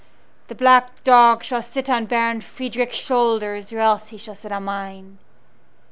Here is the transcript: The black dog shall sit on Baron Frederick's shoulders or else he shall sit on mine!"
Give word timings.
The 0.47 0.55
black 0.55 1.03
dog 1.03 1.43
shall 1.43 1.61
sit 1.61 1.87
on 1.87 2.05
Baron 2.07 2.41
Frederick's 2.41 2.95
shoulders 2.95 3.71
or 3.71 3.77
else 3.77 4.07
he 4.07 4.17
shall 4.17 4.33
sit 4.35 4.51
on 4.51 4.63
mine!" 4.63 5.19